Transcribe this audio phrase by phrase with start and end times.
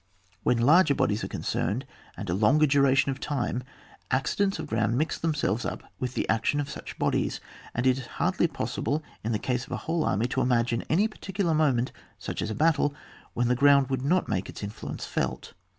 [0.41, 1.85] When larger bodies are concerned,
[2.17, 3.61] and a longer duration of time,
[4.09, 7.39] accidents of ground mix themselves up with the acUon of such bodies,
[7.75, 11.07] and it is hardly possible in the case of a whole army to imagine any
[11.07, 12.95] particular moment, such as a battle,
[13.35, 15.53] when the ground would not make its influence felt.